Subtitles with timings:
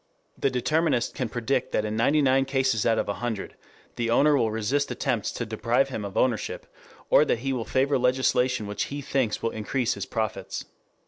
[0.35, 3.55] The determinist can predict that in ninety nine cases out of a hundred
[3.97, 6.65] the owner will resist attempts to deprive him of ownership,
[7.11, 10.65] or that he will favor legislation which he thinks will increase his profits.